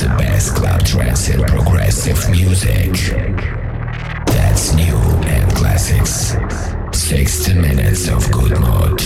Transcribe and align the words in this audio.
the 0.00 0.08
best 0.16 0.54
club 0.54 0.82
trance 0.84 1.28
and 1.28 1.42
progressive 1.46 2.30
music. 2.30 2.92
That's 4.26 4.72
new 4.74 4.96
and 4.96 5.52
classics. 5.54 6.34
60 6.92 7.54
minutes 7.54 8.08
of 8.08 8.30
good 8.30 8.58
mood. 8.58 9.00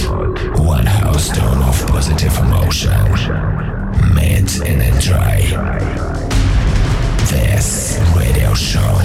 One 0.61 0.87
house 0.87 1.29
tone 1.29 1.62
of 1.62 1.87
positive 1.88 2.37
emotion. 2.38 3.03
Meet 4.14 4.60
and 4.69 4.83
enjoy. 4.83 5.38
This 7.31 7.99
radio 8.17 8.55
show. 8.55 9.00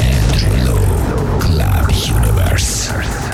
Andrew 0.00 0.72
Lu, 0.72 1.40
Club 1.40 1.90
Universe. 1.92 3.29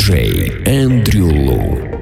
Диджей 0.00 0.54
Эндрю 0.64 1.26
Лу. 1.26 1.99